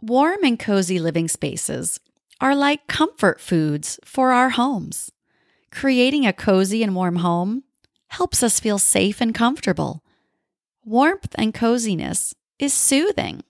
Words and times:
Warm 0.00 0.44
and 0.44 0.56
cozy 0.56 1.00
living 1.00 1.26
spaces 1.26 1.98
are 2.40 2.54
like 2.54 2.86
comfort 2.86 3.40
foods 3.40 3.98
for 4.04 4.30
our 4.30 4.50
homes. 4.50 5.10
Creating 5.72 6.24
a 6.24 6.32
cozy 6.32 6.84
and 6.84 6.94
warm 6.94 7.16
home 7.16 7.64
helps 8.10 8.44
us 8.44 8.60
feel 8.60 8.78
safe 8.78 9.20
and 9.20 9.34
comfortable. 9.34 10.04
Warmth 10.84 11.34
and 11.34 11.52
coziness 11.52 12.32
is 12.60 12.72
soothing 12.72 13.42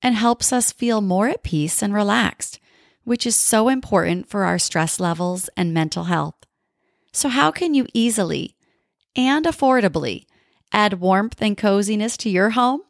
and 0.00 0.14
helps 0.14 0.52
us 0.52 0.70
feel 0.70 1.00
more 1.00 1.28
at 1.28 1.42
peace 1.42 1.82
and 1.82 1.92
relaxed, 1.92 2.60
which 3.02 3.26
is 3.26 3.34
so 3.34 3.68
important 3.68 4.28
for 4.28 4.44
our 4.44 4.60
stress 4.60 5.00
levels 5.00 5.50
and 5.56 5.74
mental 5.74 6.04
health. 6.04 6.36
So, 7.12 7.28
how 7.28 7.50
can 7.50 7.74
you 7.74 7.86
easily 7.92 8.54
and 9.16 9.44
affordably 9.44 10.26
add 10.72 11.00
warmth 11.00 11.42
and 11.42 11.58
coziness 11.58 12.16
to 12.18 12.30
your 12.30 12.50
home? 12.50 12.82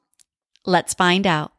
Let's 0.67 0.93
find 0.93 1.27
out. 1.27 1.56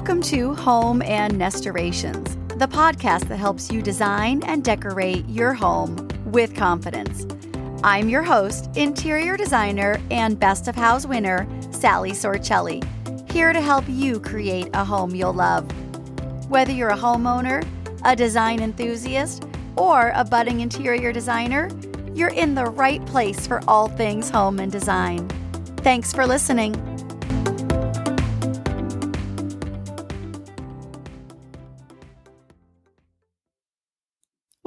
Welcome 0.00 0.22
to 0.22 0.54
Home 0.54 1.02
and 1.02 1.36
Nestorations, 1.36 2.34
the 2.56 2.66
podcast 2.66 3.28
that 3.28 3.36
helps 3.36 3.70
you 3.70 3.82
design 3.82 4.42
and 4.44 4.64
decorate 4.64 5.28
your 5.28 5.52
home 5.52 6.08
with 6.24 6.54
confidence. 6.54 7.26
I'm 7.84 8.08
your 8.08 8.22
host, 8.22 8.74
interior 8.78 9.36
designer 9.36 10.00
and 10.10 10.40
Best 10.40 10.68
of 10.68 10.74
Houzz 10.74 11.04
winner, 11.04 11.46
Sally 11.70 12.12
Sorcelli, 12.12 12.82
here 13.30 13.52
to 13.52 13.60
help 13.60 13.84
you 13.88 14.18
create 14.20 14.70
a 14.72 14.86
home 14.86 15.14
you'll 15.14 15.34
love. 15.34 15.70
Whether 16.48 16.72
you're 16.72 16.88
a 16.88 16.96
homeowner, 16.96 17.62
a 18.02 18.16
design 18.16 18.62
enthusiast, 18.62 19.44
or 19.76 20.12
a 20.14 20.24
budding 20.24 20.60
interior 20.60 21.12
designer, 21.12 21.68
you're 22.14 22.28
in 22.28 22.54
the 22.54 22.64
right 22.64 23.04
place 23.04 23.46
for 23.46 23.60
all 23.68 23.88
things 23.88 24.30
home 24.30 24.60
and 24.60 24.72
design. 24.72 25.28
Thanks 25.82 26.10
for 26.10 26.26
listening. 26.26 26.89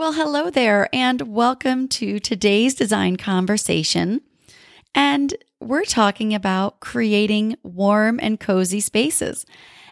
Well, 0.04 0.12
hello 0.12 0.50
there, 0.50 0.90
and 0.92 1.22
welcome 1.34 1.88
to 1.88 2.20
today's 2.20 2.76
design 2.76 3.16
conversation. 3.16 4.20
And 4.94 5.34
we're 5.62 5.86
talking 5.86 6.34
about 6.34 6.82
creating 6.82 7.56
warm 7.64 8.20
and 8.22 8.38
cozy 8.38 8.82
spaces. 8.82 9.46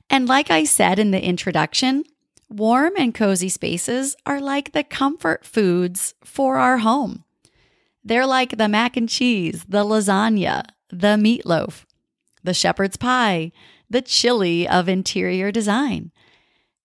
And 0.10 0.28
like 0.28 0.52
I 0.52 0.66
said 0.66 1.00
in 1.00 1.12
the 1.12 1.24
introduction, 1.24 2.04
warm 2.50 2.92
and 2.98 3.16
cozy 3.16 3.48
spaces 3.48 4.18
are 4.26 4.42
like 4.42 4.74
the 4.74 4.84
comfort 4.84 5.46
foods 5.46 6.14
for 6.26 6.58
our 6.58 6.80
home. 6.80 7.24
They're 8.04 8.28
like 8.28 8.58
the 8.58 8.68
mac 8.68 8.98
and 8.98 9.08
cheese, 9.08 9.64
the 9.70 9.86
lasagna, 9.86 10.66
the 10.90 11.16
meatloaf, 11.16 11.86
the 12.44 12.54
shepherd's 12.54 12.98
pie, 12.98 13.54
the 13.90 14.02
chili 14.02 14.68
of 14.68 14.90
interior 14.90 15.54
design. 15.54 16.12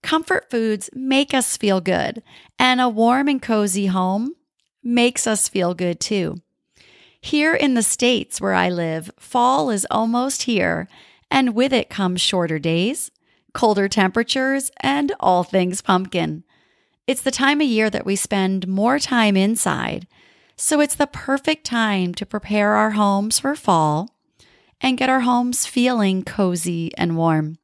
Comfort 0.06 0.48
foods 0.52 0.88
make 0.94 1.34
us 1.34 1.56
feel 1.56 1.80
good, 1.80 2.22
and 2.60 2.80
a 2.80 2.88
warm 2.88 3.26
and 3.26 3.42
cozy 3.42 3.86
home 3.86 4.36
makes 4.80 5.26
us 5.26 5.48
feel 5.48 5.74
good 5.74 5.98
too. 5.98 6.36
Here 7.20 7.56
in 7.56 7.74
the 7.74 7.82
States 7.82 8.40
where 8.40 8.54
I 8.54 8.70
live, 8.70 9.10
fall 9.18 9.68
is 9.68 9.84
almost 9.90 10.44
here, 10.44 10.86
and 11.28 11.56
with 11.56 11.72
it 11.72 11.90
comes 11.90 12.20
shorter 12.20 12.60
days, 12.60 13.10
colder 13.52 13.88
temperatures, 13.88 14.70
and 14.78 15.12
all 15.18 15.42
things 15.42 15.82
pumpkin. 15.82 16.44
It's 17.08 17.22
the 17.22 17.32
time 17.32 17.60
of 17.60 17.66
year 17.66 17.90
that 17.90 18.06
we 18.06 18.14
spend 18.14 18.68
more 18.68 19.00
time 19.00 19.36
inside, 19.36 20.06
so 20.54 20.78
it's 20.80 20.94
the 20.94 21.08
perfect 21.08 21.66
time 21.66 22.14
to 22.14 22.24
prepare 22.24 22.74
our 22.74 22.92
homes 22.92 23.40
for 23.40 23.56
fall 23.56 24.14
and 24.80 24.98
get 24.98 25.10
our 25.10 25.22
homes 25.22 25.66
feeling 25.66 26.22
cozy 26.22 26.96
and 26.96 27.16
warm 27.16 27.58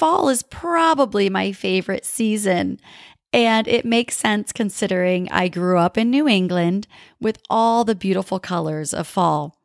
fall 0.00 0.30
is 0.30 0.42
probably 0.42 1.28
my 1.28 1.52
favorite 1.52 2.06
season. 2.06 2.80
And 3.34 3.68
it 3.68 3.84
makes 3.84 4.16
sense 4.16 4.50
considering 4.50 5.30
I 5.30 5.48
grew 5.48 5.76
up 5.76 5.98
in 5.98 6.10
New 6.10 6.26
England 6.26 6.88
with 7.20 7.38
all 7.50 7.84
the 7.84 7.94
beautiful 7.94 8.40
colors 8.40 8.94
of 8.94 9.06
fall. 9.06 9.58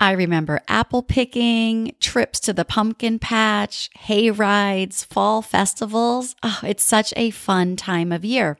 I 0.00 0.12
remember 0.12 0.62
apple 0.66 1.02
picking, 1.02 1.94
trips 2.00 2.40
to 2.40 2.54
the 2.54 2.64
pumpkin 2.64 3.18
patch, 3.18 3.90
hay 3.98 4.30
rides, 4.30 5.04
fall 5.04 5.42
festivals. 5.42 6.34
Oh, 6.42 6.60
it's 6.62 6.82
such 6.82 7.12
a 7.14 7.30
fun 7.30 7.76
time 7.76 8.12
of 8.12 8.24
year. 8.24 8.58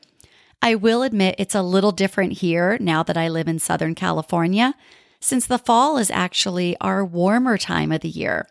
I 0.61 0.75
will 0.75 1.03
admit 1.03 1.37
it's 1.39 1.55
a 1.55 1.63
little 1.63 1.93
different 1.93 2.35
here 2.35 2.77
now 2.79 3.03
that 3.03 3.17
I 3.17 3.29
live 3.29 3.49
in 3.49 3.59
Southern 3.59 3.95
California, 3.95 4.75
since 5.19 5.47
the 5.47 5.59
fall 5.59 5.97
is 5.97 6.11
actually 6.11 6.77
our 6.81 7.03
warmer 7.03 7.57
time 7.57 7.91
of 7.91 8.03
the 8.03 8.09
year 8.09 8.47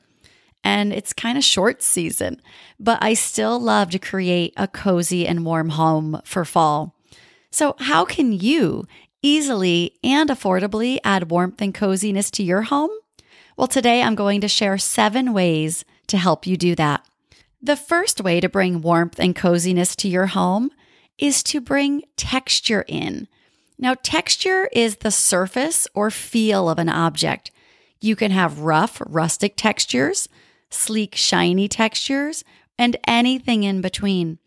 and 0.66 0.92
it's 0.92 1.14
kind 1.14 1.38
of 1.38 1.44
short 1.44 1.84
season, 1.84 2.42
but 2.80 2.98
I 3.02 3.14
still 3.14 3.60
love 3.60 3.92
to 3.92 4.00
create 4.00 4.52
a 4.58 4.68
cozy 4.68 5.28
and 5.28 5.46
warm 5.46 5.70
home 5.70 6.20
for 6.26 6.44
fall. 6.44 6.96
So, 7.52 7.76
how 7.80 8.04
can 8.04 8.34
you 8.34 8.88
easily 9.22 9.94
and 10.04 10.30
affordably 10.30 10.98
add 11.04 11.30
warmth 11.30 11.62
and 11.62 11.74
coziness 11.74 12.32
to 12.32 12.44
your 12.44 12.64
home? 12.64 12.90
Well, 13.56 13.68
today 13.68 14.02
I'm 14.02 14.16
going 14.16 14.42
to 14.42 14.48
share 14.48 14.78
seven 14.80 15.34
ways 15.34 15.86
to 16.08 16.18
help 16.18 16.48
you 16.48 16.58
do 16.58 16.76
that. 16.76 17.06
The 17.62 17.78
first 17.78 18.20
way 18.20 18.42
to 18.42 18.50
bring 18.50 18.82
warmth 18.82 19.20
and 19.20 19.36
coziness 19.36 19.96
to 19.98 20.10
your 20.10 20.28
home 20.28 20.72
is 21.20 21.44
to 21.44 21.62
bring 21.62 22.04
texture 22.18 22.84
in. 22.88 23.28
Now, 23.78 23.96
texture 24.02 24.68
is 24.74 24.98
the 24.98 25.12
surface 25.12 25.88
or 25.94 26.10
feel 26.10 26.70
of 26.70 26.80
an 26.80 26.90
object. 26.90 27.52
You 28.02 28.16
can 28.16 28.32
have 28.32 28.60
rough, 28.60 29.02
rustic 29.06 29.56
textures 29.56 30.28
sleek, 30.76 31.16
shiny 31.16 31.68
textures, 31.68 32.44
and 32.78 32.98
anything 33.08 33.64
in 33.64 33.82
between. 33.82 34.40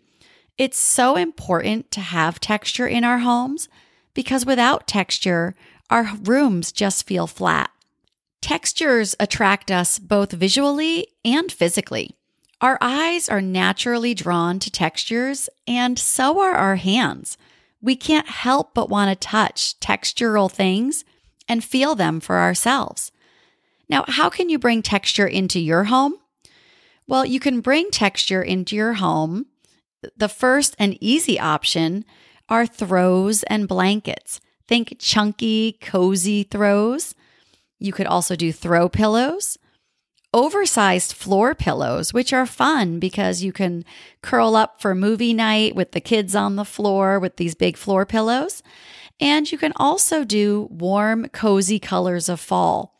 It's 0.56 0.78
so 0.78 1.16
important 1.16 1.90
to 1.92 2.00
have 2.00 2.40
texture 2.40 2.86
in 2.86 3.04
our 3.04 3.18
homes 3.18 3.68
because 4.14 4.44
without 4.44 4.86
texture, 4.86 5.54
our 5.90 6.10
rooms 6.22 6.72
just 6.72 7.06
feel 7.06 7.26
flat. 7.26 7.70
Textures 8.40 9.14
attract 9.18 9.70
us 9.70 9.98
both 9.98 10.32
visually 10.32 11.08
and 11.24 11.50
physically. 11.50 12.14
Our 12.60 12.78
eyes 12.80 13.28
are 13.28 13.40
naturally 13.40 14.14
drawn 14.14 14.58
to 14.58 14.70
textures, 14.70 15.48
and 15.66 15.98
so 15.98 16.40
are 16.40 16.54
our 16.54 16.76
hands. 16.76 17.38
We 17.80 17.94
can't 17.94 18.28
help 18.28 18.74
but 18.74 18.88
want 18.88 19.10
to 19.10 19.28
touch 19.28 19.78
textural 19.78 20.50
things 20.50 21.04
and 21.48 21.62
feel 21.62 21.94
them 21.94 22.18
for 22.18 22.38
ourselves. 22.38 23.12
Now, 23.88 24.04
how 24.06 24.28
can 24.28 24.48
you 24.48 24.58
bring 24.58 24.82
texture 24.82 25.26
into 25.26 25.58
your 25.58 25.84
home? 25.84 26.14
Well, 27.06 27.24
you 27.24 27.40
can 27.40 27.60
bring 27.60 27.90
texture 27.90 28.42
into 28.42 28.76
your 28.76 28.94
home. 28.94 29.46
The 30.16 30.28
first 30.28 30.76
and 30.78 30.98
easy 31.00 31.40
option 31.40 32.04
are 32.48 32.66
throws 32.66 33.42
and 33.44 33.66
blankets. 33.66 34.40
Think 34.66 34.96
chunky, 34.98 35.78
cozy 35.80 36.42
throws. 36.42 37.14
You 37.78 37.92
could 37.92 38.06
also 38.06 38.36
do 38.36 38.52
throw 38.52 38.88
pillows, 38.90 39.56
oversized 40.34 41.14
floor 41.14 41.54
pillows, 41.54 42.12
which 42.12 42.32
are 42.34 42.44
fun 42.44 42.98
because 42.98 43.42
you 43.42 43.52
can 43.52 43.84
curl 44.22 44.54
up 44.54 44.80
for 44.82 44.94
movie 44.94 45.32
night 45.32 45.74
with 45.74 45.92
the 45.92 46.00
kids 46.00 46.34
on 46.34 46.56
the 46.56 46.64
floor 46.64 47.18
with 47.18 47.36
these 47.36 47.54
big 47.54 47.78
floor 47.78 48.04
pillows. 48.04 48.62
And 49.18 49.50
you 49.50 49.56
can 49.56 49.72
also 49.76 50.24
do 50.24 50.68
warm, 50.70 51.28
cozy 51.28 51.78
colors 51.78 52.28
of 52.28 52.38
fall 52.38 52.97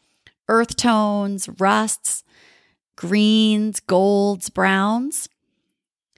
earth 0.49 0.77
tones, 0.77 1.49
rusts, 1.59 2.25
greens, 2.97 3.81
golds, 3.81 4.51
browns. 4.51 5.29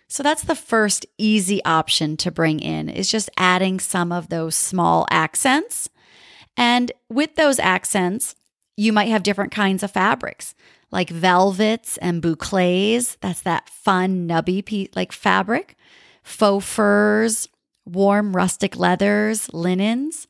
So 0.08 0.22
that's 0.22 0.42
the 0.42 0.56
first 0.56 1.06
easy 1.18 1.64
option 1.64 2.16
to 2.18 2.30
bring 2.30 2.60
in 2.60 2.88
is 2.88 3.10
just 3.10 3.30
adding 3.36 3.78
some 3.78 4.10
of 4.10 4.28
those 4.28 4.56
small 4.56 5.06
accents. 5.10 5.88
And 6.56 6.91
with 7.08 7.36
those 7.36 7.58
accents, 7.58 8.34
you 8.77 8.92
might 8.92 9.09
have 9.09 9.22
different 9.22 9.53
kinds 9.53 9.82
of 9.82 9.91
fabrics 9.91 10.54
like 10.91 11.10
velvets 11.10 11.97
and 11.98 12.21
boucles. 12.21 13.16
That's 13.21 13.42
that 13.42 13.68
fun 13.68 14.28
nubby 14.28 14.65
piece, 14.65 14.88
like 14.97 15.12
fabric, 15.12 15.76
faux 16.22 16.66
furs, 16.66 17.48
warm 17.86 18.34
rustic 18.34 18.76
leathers, 18.76 19.53
linens. 19.53 20.26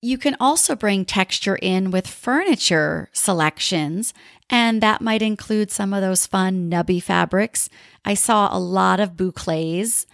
You 0.00 0.16
can 0.16 0.36
also 0.38 0.76
bring 0.76 1.04
texture 1.04 1.58
in 1.60 1.90
with 1.90 2.06
furniture 2.06 3.08
selections, 3.12 4.14
and 4.48 4.80
that 4.80 5.00
might 5.00 5.22
include 5.22 5.72
some 5.72 5.92
of 5.92 6.02
those 6.02 6.24
fun 6.24 6.70
nubby 6.70 7.02
fabrics. 7.02 7.68
I 8.04 8.14
saw 8.14 8.48
a 8.56 8.60
lot 8.60 9.00
of 9.00 9.16
boucles 9.16 10.06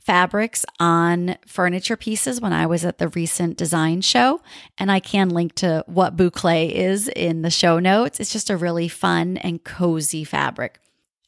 fabrics 0.00 0.64
on 0.78 1.36
furniture 1.46 1.96
pieces 1.96 2.40
when 2.40 2.52
I 2.52 2.66
was 2.66 2.84
at 2.84 2.98
the 2.98 3.08
recent 3.08 3.56
design 3.56 4.02
show, 4.02 4.40
and 4.78 4.92
I 4.92 5.00
can 5.00 5.30
link 5.30 5.56
to 5.56 5.82
what 5.88 6.16
boucle 6.16 6.70
is 6.70 7.08
in 7.08 7.42
the 7.42 7.50
show 7.50 7.80
notes. 7.80 8.20
It's 8.20 8.32
just 8.32 8.50
a 8.50 8.56
really 8.56 8.86
fun 8.86 9.38
and 9.38 9.64
cozy 9.64 10.22
fabric. 10.22 10.78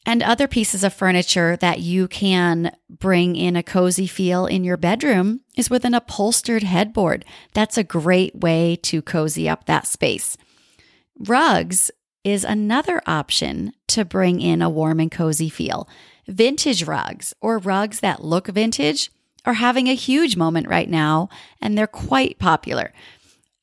And 0.07 0.23
other 0.23 0.47
pieces 0.47 0.85
of 0.85 0.93
furniture 0.93 1.57
that 1.57 1.81
you 1.81 2.07
can 2.07 2.73
bring 2.89 3.35
in 3.35 3.57
a 3.57 3.61
cozy 3.61 4.07
feel 4.07 4.45
in 4.45 4.63
your 4.63 4.77
bedroom 4.77 5.41
is 5.57 5.69
with 5.69 5.83
an 5.83 5.93
upholstered 5.93 6.63
headboard. 6.63 7.25
That's 7.53 7.77
a 7.77 7.83
great 7.83 8.33
way 8.33 8.77
to 8.83 9.01
cozy 9.01 9.49
up 9.49 9.65
that 9.65 9.85
space. 9.85 10.37
Rugs 11.19 11.91
is 12.23 12.45
another 12.45 13.01
option 13.05 13.73
to 13.87 14.05
bring 14.05 14.39
in 14.39 14.61
a 14.61 14.69
warm 14.69 15.01
and 15.01 15.11
cozy 15.11 15.49
feel. 15.49 15.89
Vintage 16.25 16.85
rugs 16.85 17.33
or 17.41 17.57
rugs 17.57 17.99
that 17.99 18.23
look 18.23 18.47
vintage 18.47 19.11
are 19.43 19.55
having 19.55 19.87
a 19.87 19.93
huge 19.93 20.37
moment 20.37 20.69
right 20.69 20.89
now, 20.89 21.27
and 21.61 21.77
they're 21.77 21.85
quite 21.85 22.39
popular 22.39 22.93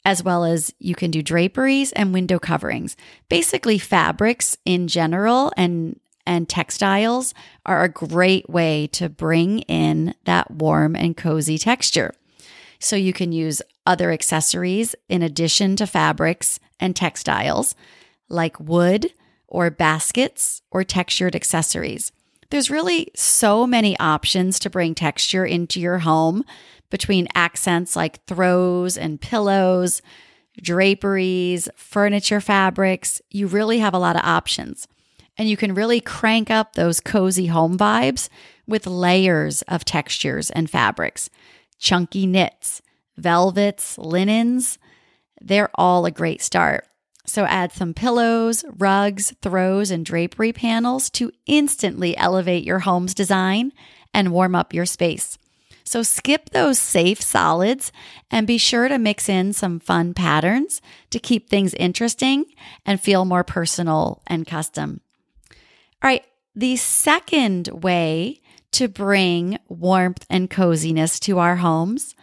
as 0.04 0.22
well 0.22 0.44
as 0.44 0.74
you 0.78 0.94
can 0.94 1.10
do 1.10 1.22
draperies 1.22 1.90
and 1.92 2.12
window 2.12 2.38
coverings. 2.38 2.96
Basically, 3.30 3.78
fabrics 3.78 4.56
in 4.66 4.86
general 4.86 5.50
and 5.56 5.98
and 6.26 6.48
textiles 6.48 7.34
are 7.66 7.84
a 7.84 7.88
great 7.88 8.48
way 8.48 8.86
to 8.88 9.08
bring 9.08 9.60
in 9.60 10.14
that 10.24 10.50
warm 10.50 10.96
and 10.96 11.16
cozy 11.16 11.58
texture. 11.58 12.14
So 12.78 12.96
you 12.96 13.12
can 13.12 13.32
use 13.32 13.62
other 13.86 14.10
accessories 14.10 14.94
in 15.08 15.22
addition 15.22 15.76
to 15.76 15.86
fabrics 15.86 16.60
and 16.80 16.94
textiles, 16.94 17.74
like 18.28 18.58
wood 18.60 19.12
or 19.46 19.70
baskets 19.70 20.62
or 20.70 20.84
textured 20.84 21.36
accessories. 21.36 22.12
There's 22.50 22.70
really 22.70 23.08
so 23.14 23.66
many 23.66 23.98
options 23.98 24.58
to 24.60 24.70
bring 24.70 24.94
texture 24.94 25.44
into 25.44 25.80
your 25.80 26.00
home 26.00 26.44
between 26.90 27.28
accents 27.34 27.96
like 27.96 28.24
throws 28.26 28.96
and 28.96 29.20
pillows, 29.20 30.02
draperies, 30.60 31.68
furniture 31.74 32.40
fabrics. 32.40 33.20
You 33.30 33.46
really 33.46 33.78
have 33.78 33.94
a 33.94 33.98
lot 33.98 34.16
of 34.16 34.22
options. 34.24 34.86
And 35.36 35.48
you 35.48 35.56
can 35.56 35.74
really 35.74 36.00
crank 36.00 36.50
up 36.50 36.74
those 36.74 37.00
cozy 37.00 37.46
home 37.46 37.76
vibes 37.76 38.28
with 38.66 38.86
layers 38.86 39.62
of 39.62 39.84
textures 39.84 40.50
and 40.50 40.70
fabrics, 40.70 41.28
chunky 41.78 42.26
knits, 42.26 42.82
velvets, 43.16 43.98
linens. 43.98 44.78
They're 45.40 45.70
all 45.74 46.06
a 46.06 46.10
great 46.10 46.40
start. 46.40 46.86
So 47.26 47.44
add 47.44 47.72
some 47.72 47.94
pillows, 47.94 48.64
rugs, 48.76 49.34
throws, 49.40 49.90
and 49.90 50.04
drapery 50.04 50.52
panels 50.52 51.08
to 51.10 51.32
instantly 51.46 52.16
elevate 52.16 52.64
your 52.64 52.80
home's 52.80 53.14
design 53.14 53.72
and 54.12 54.32
warm 54.32 54.54
up 54.54 54.74
your 54.74 54.86
space. 54.86 55.38
So 55.84 56.02
skip 56.02 56.50
those 56.50 56.78
safe 56.78 57.20
solids 57.20 57.92
and 58.30 58.46
be 58.46 58.58
sure 58.58 58.88
to 58.88 58.98
mix 58.98 59.28
in 59.28 59.52
some 59.52 59.80
fun 59.80 60.14
patterns 60.14 60.80
to 61.10 61.18
keep 61.18 61.48
things 61.48 61.74
interesting 61.74 62.46
and 62.86 63.00
feel 63.00 63.24
more 63.24 63.44
personal 63.44 64.22
and 64.26 64.46
custom. 64.46 65.00
All 66.04 66.08
right, 66.08 66.26
the 66.54 66.76
second 66.76 67.68
way 67.68 68.42
to 68.72 68.88
bring 68.88 69.58
warmth 69.68 70.26
and 70.28 70.50
coziness 70.50 71.18
to 71.20 71.38
our 71.38 71.56
homes 71.56 72.14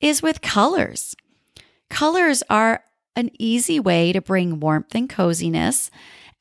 is 0.00 0.20
with 0.20 0.40
colors. 0.40 1.14
Colors 1.88 2.42
are 2.50 2.82
an 3.14 3.30
easy 3.38 3.78
way 3.78 4.12
to 4.12 4.20
bring 4.20 4.58
warmth 4.58 4.92
and 4.92 5.08
coziness, 5.08 5.88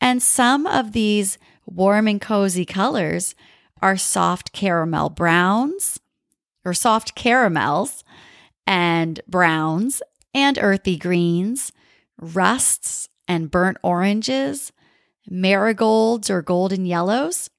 and 0.02 0.24
some 0.24 0.66
of 0.66 0.94
these 0.94 1.38
warm 1.68 2.08
and 2.08 2.20
cozy 2.20 2.66
colors 2.66 3.36
are 3.80 3.96
soft 3.96 4.52
caramel 4.52 5.12
browns, 5.12 6.00
or 6.66 6.74
soft 6.74 7.14
caramels 7.14 8.04
and 8.66 9.22
browns 9.28 10.02
and 10.34 10.58
earthy 10.60 10.98
greens, 10.98 11.72
rusts 12.20 13.08
and 13.28 13.52
burnt 13.52 13.78
oranges, 13.84 14.72
marigolds 15.30 16.30
or 16.30 16.42
golden 16.42 16.86
yellows. 16.86 17.50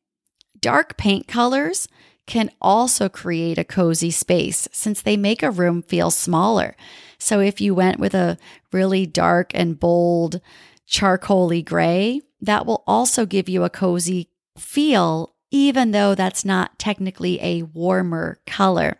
Dark 0.61 0.97
paint 0.97 1.29
colors 1.29 1.88
can 2.26 2.50
also 2.61 3.09
create 3.09 3.59
a 3.59 3.65
cozy 3.65 4.11
space 4.11 4.69
since 4.73 5.00
they 5.00 5.17
make 5.17 5.43
a 5.43 5.50
room 5.50 5.82
feel 5.82 6.11
smaller. 6.11 6.76
So 7.19 7.41
if 7.41 7.61
you 7.61 7.75
went 7.75 7.99
with 7.99 8.15
a 8.15 8.38
really 8.73 9.06
dark 9.06 9.50
and 9.55 9.79
bold 9.79 10.41
charcoaly 10.87 11.65
gray, 11.65 12.20
that 12.41 12.67
will 12.67 12.85
also 12.87 13.26
give 13.26 13.49
you 13.49 13.65
a 13.65 13.71
cozy 13.71 14.29
feel 14.56 15.35
even 15.50 15.93
though 15.93 16.14
that's 16.14 16.44
not 16.44 16.79
technically 16.79 17.41
a 17.43 17.62
warmer 17.62 18.38
color. 18.47 18.99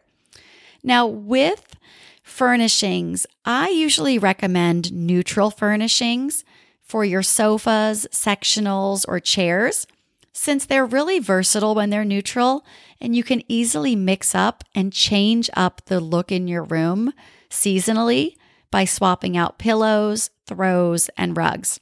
Now, 0.82 1.06
with 1.06 1.76
furnishings, 2.23 3.26
I 3.44 3.69
usually 3.69 4.19
recommend 4.19 4.93
neutral 4.93 5.50
furnishings 5.50 6.44
for 6.88 7.05
your 7.05 7.23
sofas, 7.23 8.06
sectionals, 8.11 9.05
or 9.06 9.20
chairs 9.20 9.87
since 10.32 10.64
they're 10.64 10.87
really 10.87 11.19
versatile 11.19 11.75
when 11.75 11.90
they're 11.90 12.05
neutral 12.05 12.64
and 13.00 13.17
you 13.17 13.25
can 13.25 13.43
easily 13.49 13.96
mix 13.96 14.35
up 14.37 14.62
and 14.73 14.93
change 14.93 15.50
up 15.55 15.82
the 15.87 15.99
look 15.99 16.31
in 16.31 16.46
your 16.46 16.62
room 16.62 17.12
seasonally 17.50 18.37
by 18.70 18.85
swapping 18.85 19.37
out 19.37 19.58
pillows, 19.58 20.31
throws, 20.46 21.11
and 21.17 21.37
rugs. 21.37 21.81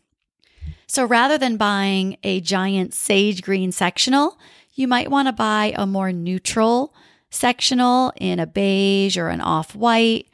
So 0.86 1.04
rather 1.04 1.36
than 1.36 1.58
buying 1.58 2.16
a 2.22 2.40
giant 2.40 2.94
sage 2.94 3.42
green 3.42 3.72
sectional, 3.72 4.38
you 4.74 4.88
might 4.88 5.10
want 5.10 5.28
to 5.28 5.32
buy 5.32 5.74
a 5.76 5.86
more 5.86 6.12
neutral 6.12 6.94
sectional 7.28 8.12
in 8.16 8.38
a 8.38 8.46
beige 8.46 9.18
or 9.18 9.28
an 9.28 9.40
off 9.40 9.74
white 9.74 10.28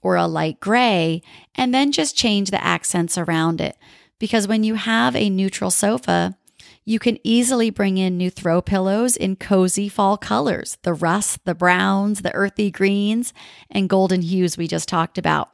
or 0.00 0.16
a 0.16 0.26
light 0.26 0.60
gray, 0.60 1.20
and 1.54 1.74
then 1.74 1.90
just 1.90 2.16
change 2.16 2.50
the 2.50 2.64
accents 2.64 3.18
around 3.18 3.60
it. 3.60 3.76
Because 4.18 4.48
when 4.48 4.64
you 4.64 4.74
have 4.74 5.14
a 5.14 5.30
neutral 5.30 5.70
sofa, 5.70 6.36
you 6.84 6.98
can 6.98 7.18
easily 7.22 7.70
bring 7.70 7.98
in 7.98 8.16
new 8.16 8.30
throw 8.30 8.62
pillows 8.62 9.16
in 9.16 9.36
cozy 9.36 9.88
fall 9.88 10.16
colors 10.16 10.78
the 10.82 10.94
rust, 10.94 11.44
the 11.44 11.54
browns, 11.54 12.22
the 12.22 12.34
earthy 12.34 12.70
greens, 12.70 13.34
and 13.70 13.90
golden 13.90 14.22
hues 14.22 14.56
we 14.56 14.66
just 14.66 14.88
talked 14.88 15.18
about. 15.18 15.50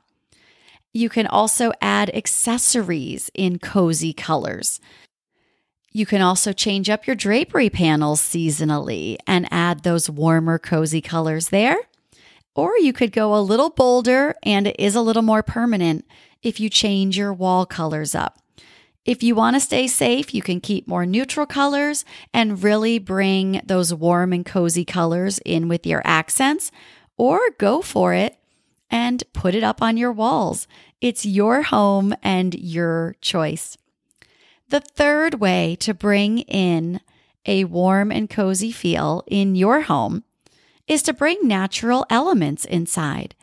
You 0.92 1.08
can 1.08 1.26
also 1.26 1.72
add 1.82 2.14
accessories 2.14 3.30
in 3.34 3.58
cozy 3.58 4.12
colors. 4.12 4.80
You 5.90 6.06
can 6.06 6.22
also 6.22 6.52
change 6.52 6.88
up 6.88 7.06
your 7.06 7.16
drapery 7.16 7.68
panels 7.68 8.20
seasonally 8.20 9.16
and 9.26 9.48
add 9.50 9.82
those 9.82 10.08
warmer, 10.08 10.58
cozy 10.58 11.00
colors 11.00 11.48
there. 11.48 11.78
Or 12.54 12.78
you 12.78 12.92
could 12.92 13.10
go 13.10 13.34
a 13.34 13.42
little 13.42 13.70
bolder 13.70 14.36
and 14.44 14.68
it 14.68 14.76
is 14.78 14.94
a 14.94 15.02
little 15.02 15.22
more 15.22 15.42
permanent 15.42 16.04
if 16.42 16.60
you 16.60 16.68
change 16.68 17.16
your 17.16 17.32
wall 17.32 17.66
colors 17.66 18.14
up. 18.14 18.43
If 19.04 19.22
you 19.22 19.34
want 19.34 19.54
to 19.54 19.60
stay 19.60 19.86
safe, 19.86 20.32
you 20.32 20.40
can 20.40 20.60
keep 20.60 20.88
more 20.88 21.04
neutral 21.04 21.44
colors 21.44 22.06
and 22.32 22.62
really 22.62 22.98
bring 22.98 23.60
those 23.64 23.92
warm 23.92 24.32
and 24.32 24.46
cozy 24.46 24.84
colors 24.84 25.38
in 25.44 25.68
with 25.68 25.86
your 25.86 26.00
accents, 26.04 26.72
or 27.16 27.38
go 27.58 27.82
for 27.82 28.14
it 28.14 28.38
and 28.90 29.22
put 29.32 29.54
it 29.54 29.62
up 29.62 29.82
on 29.82 29.96
your 29.96 30.12
walls. 30.12 30.66
It's 31.00 31.26
your 31.26 31.62
home 31.62 32.14
and 32.22 32.54
your 32.54 33.16
choice. 33.20 33.76
The 34.70 34.80
third 34.80 35.34
way 35.34 35.76
to 35.80 35.92
bring 35.92 36.38
in 36.38 37.00
a 37.44 37.64
warm 37.64 38.10
and 38.10 38.30
cozy 38.30 38.72
feel 38.72 39.22
in 39.26 39.54
your 39.54 39.82
home 39.82 40.24
is 40.88 41.02
to 41.02 41.12
bring 41.12 41.46
natural 41.46 42.06
elements 42.08 42.64
inside. 42.64 43.34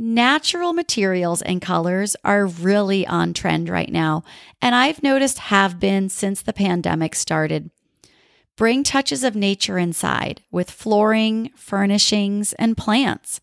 Natural 0.00 0.72
materials 0.72 1.42
and 1.42 1.60
colors 1.60 2.14
are 2.24 2.46
really 2.46 3.04
on 3.04 3.34
trend 3.34 3.68
right 3.68 3.90
now, 3.90 4.22
and 4.62 4.72
I've 4.72 5.02
noticed 5.02 5.40
have 5.40 5.80
been 5.80 6.08
since 6.08 6.40
the 6.40 6.52
pandemic 6.52 7.16
started. 7.16 7.72
Bring 8.54 8.84
touches 8.84 9.24
of 9.24 9.34
nature 9.34 9.76
inside 9.76 10.40
with 10.52 10.70
flooring, 10.70 11.50
furnishings, 11.56 12.52
and 12.52 12.76
plants. 12.76 13.40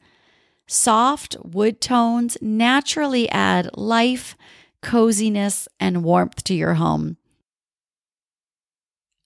Soft 0.66 1.36
wood 1.44 1.82
tones 1.82 2.38
naturally 2.40 3.28
add 3.32 3.70
life, 3.74 4.38
coziness, 4.82 5.68
and 5.78 6.06
warmth 6.06 6.42
to 6.46 6.54
your 6.54 6.76
home. 6.76 7.18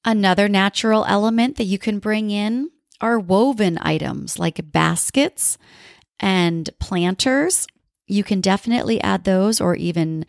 Another 0.03 0.50
natural 0.50 1.05
element 1.05 1.57
that 1.57 1.65
you 1.65 1.77
can 1.77 2.00
bring 2.00 2.31
in 2.31 2.71
are 3.00 3.19
woven 3.19 3.77
items 3.81 4.39
like 4.39 4.71
baskets 4.71 5.59
and 6.19 6.69
planters. 6.79 7.67
You 8.07 8.23
can 8.23 8.41
definitely 8.41 9.01
add 9.01 9.23
those 9.23 9.61
or 9.61 9.75
even 9.75 10.25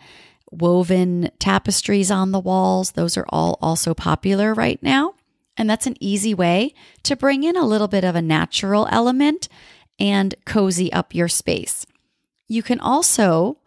woven 0.50 1.30
tapestries 1.38 2.10
on 2.10 2.32
the 2.32 2.40
walls. 2.40 2.92
Those 2.92 3.16
are 3.16 3.26
all 3.28 3.58
also 3.62 3.94
popular 3.94 4.52
right 4.52 4.82
now. 4.82 5.14
And 5.56 5.68
that's 5.68 5.86
an 5.86 5.96
easy 6.00 6.34
way 6.34 6.74
to 7.02 7.16
bring 7.16 7.44
in 7.44 7.56
a 7.56 7.66
little 7.66 7.88
bit 7.88 8.04
of 8.04 8.16
a 8.16 8.22
natural 8.22 8.88
element 8.90 9.48
and 9.98 10.34
cozy 10.46 10.92
up 10.92 11.14
your 11.14 11.28
space. 11.28 11.86
You 12.48 12.62
can 12.62 12.80
also 12.80 13.58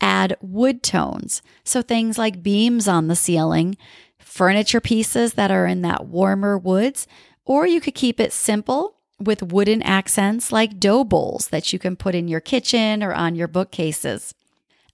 add 0.00 0.36
wood 0.40 0.82
tones. 0.82 1.42
So 1.64 1.82
things 1.82 2.18
like 2.18 2.42
beams 2.42 2.88
on 2.88 3.06
the 3.06 3.14
ceiling, 3.14 3.76
furniture 4.18 4.80
pieces 4.80 5.34
that 5.34 5.50
are 5.50 5.66
in 5.66 5.82
that 5.82 6.06
warmer 6.06 6.58
woods, 6.58 7.06
or 7.44 7.66
you 7.66 7.80
could 7.80 7.94
keep 7.94 8.18
it 8.18 8.32
simple 8.32 8.96
with 9.24 9.42
wooden 9.42 9.82
accents 9.82 10.52
like 10.52 10.78
dough 10.78 11.04
bowls 11.04 11.48
that 11.48 11.72
you 11.72 11.78
can 11.78 11.96
put 11.96 12.14
in 12.14 12.28
your 12.28 12.40
kitchen 12.40 13.02
or 13.02 13.12
on 13.12 13.34
your 13.34 13.48
bookcases. 13.48 14.34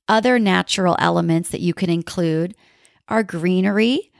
Other 0.08 0.38
natural 0.38 0.97
elements 0.99 1.50
that 1.50 1.61
you 1.61 1.75
can 1.75 1.90
include 1.90 2.54
are 3.08 3.23
greenery 3.23 4.11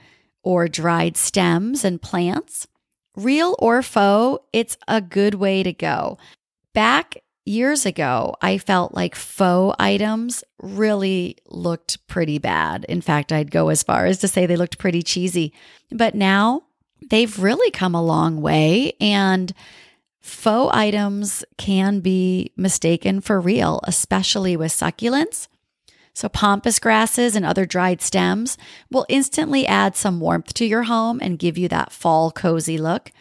or 0.43 0.67
dried 0.67 1.17
stems 1.17 1.83
and 1.83 2.01
plants. 2.01 2.67
Real 3.15 3.55
or 3.59 3.81
faux, 3.81 4.43
it's 4.53 4.77
a 4.87 5.01
good 5.01 5.35
way 5.35 5.63
to 5.63 5.73
go. 5.73 6.17
Back 6.73 7.17
years 7.45 7.85
ago, 7.85 8.35
I 8.41 8.59
felt 8.59 8.93
like 8.93 9.15
faux 9.15 9.75
items 9.79 10.43
really 10.61 11.37
looked 11.47 12.05
pretty 12.07 12.37
bad. 12.37 12.85
In 12.85 13.01
fact, 13.01 13.31
I'd 13.31 13.51
go 13.51 13.69
as 13.69 13.83
far 13.83 14.05
as 14.05 14.19
to 14.19 14.27
say 14.27 14.45
they 14.45 14.55
looked 14.55 14.77
pretty 14.77 15.01
cheesy. 15.01 15.53
But 15.91 16.13
now 16.13 16.63
they've 17.09 17.39
really 17.39 17.71
come 17.71 17.95
a 17.95 18.03
long 18.03 18.41
way 18.41 18.93
and 19.01 19.51
faux 20.21 20.75
items 20.75 21.43
can 21.57 21.99
be 21.99 22.51
mistaken 22.55 23.21
for 23.21 23.39
real, 23.39 23.79
especially 23.83 24.55
with 24.57 24.71
succulents. 24.71 25.47
So, 26.13 26.27
pampas 26.27 26.79
grasses 26.79 27.35
and 27.35 27.45
other 27.45 27.65
dried 27.65 28.01
stems 28.01 28.57
will 28.91 29.05
instantly 29.07 29.65
add 29.65 29.95
some 29.95 30.19
warmth 30.19 30.53
to 30.55 30.65
your 30.65 30.83
home 30.83 31.19
and 31.21 31.39
give 31.39 31.57
you 31.57 31.69
that 31.69 31.93
fall 31.93 32.31
cozy 32.31 32.77
look. 32.77 33.11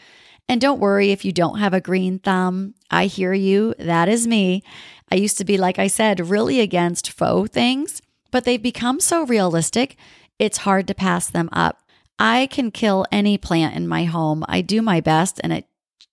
And 0.48 0.60
don't 0.60 0.80
worry 0.80 1.10
if 1.10 1.24
you 1.24 1.32
don't 1.32 1.58
have 1.58 1.74
a 1.74 1.80
green 1.80 2.18
thumb. 2.18 2.74
I 2.90 3.06
hear 3.06 3.32
you. 3.34 3.74
That 3.78 4.08
is 4.08 4.26
me. 4.26 4.64
I 5.12 5.14
used 5.14 5.38
to 5.38 5.44
be, 5.44 5.58
like 5.58 5.78
I 5.78 5.86
said, 5.86 6.28
really 6.28 6.60
against 6.60 7.12
faux 7.12 7.50
things, 7.50 8.02
but 8.30 8.44
they've 8.44 8.60
become 8.60 8.98
so 8.98 9.24
realistic, 9.24 9.96
it's 10.38 10.58
hard 10.58 10.88
to 10.88 10.94
pass 10.94 11.30
them 11.30 11.48
up. 11.52 11.82
I 12.18 12.46
can 12.46 12.72
kill 12.72 13.06
any 13.12 13.38
plant 13.38 13.76
in 13.76 13.86
my 13.86 14.04
home. 14.04 14.44
I 14.48 14.60
do 14.60 14.82
my 14.82 15.00
best 15.00 15.40
and 15.44 15.52
it 15.52 15.67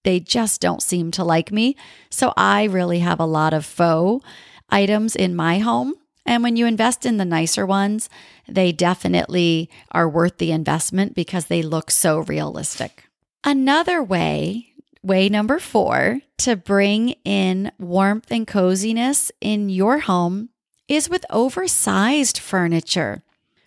they 0.05 0.21
just 0.21 0.61
don't 0.61 0.81
seem 0.81 1.11
to 1.11 1.23
like 1.25 1.51
me. 1.51 1.75
So 2.09 2.33
I 2.37 2.63
really 2.63 2.99
have 2.99 3.19
a 3.19 3.25
lot 3.25 3.53
of 3.53 3.65
faux 3.65 4.25
items 4.69 5.15
in 5.15 5.35
my 5.35 5.59
home 5.59 5.95
and 6.25 6.41
when 6.41 6.55
you 6.55 6.65
invest 6.65 7.05
in 7.05 7.17
the 7.17 7.25
nicer 7.25 7.65
ones, 7.65 8.09
they 8.47 8.71
definitely 8.71 9.69
are 9.91 10.09
worth 10.09 10.37
the 10.37 10.51
investment 10.51 11.13
because 11.13 11.45
they 11.45 11.61
look 11.61 11.91
so 11.91 12.19
realistic. 12.19 13.05
Another 13.43 14.01
way, 14.01 14.73
way 15.03 15.29
number 15.29 15.59
four, 15.59 16.21
to 16.39 16.55
bring 16.55 17.09
in 17.23 17.71
warmth 17.77 18.31
and 18.31 18.47
coziness 18.47 19.31
in 19.39 19.69
your 19.69 19.99
home 19.99 20.49
is 20.87 21.09
with 21.09 21.25
oversized 21.29 22.39
furniture. 22.39 23.21